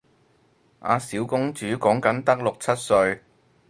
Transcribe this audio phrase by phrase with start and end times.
[0.79, 3.21] 阿小公主講緊得六七歲